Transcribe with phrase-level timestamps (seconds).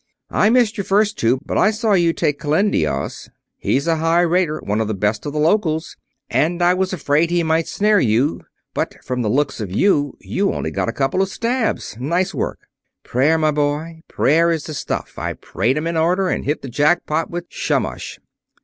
[0.31, 3.29] "I missed your first two, but I saw you take Kalendios.
[3.59, 5.95] He's a high rater one of the best of the locals
[6.27, 8.41] and I was afraid he might snare you,
[8.73, 11.97] but from the looks of you, you got only a couple of stabs.
[11.99, 12.61] Nice work."
[13.03, 14.01] "Prayer, my boy.
[14.07, 15.19] Prayer is the stuff.
[15.19, 18.19] I prayed to 'em in order, and hit the jackpot with Shamash.